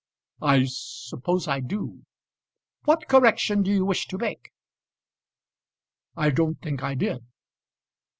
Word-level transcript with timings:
"I 0.41 0.65
suppose 0.65 1.47
I 1.47 1.59
do." 1.59 2.07
"What 2.85 3.07
correction 3.07 3.61
do 3.61 3.69
you 3.69 3.85
wish 3.85 4.07
to 4.07 4.17
make?" 4.17 4.51
"I 6.17 6.31
don't 6.31 6.59
think 6.59 6.81
I 6.81 6.95
did." 6.95 7.23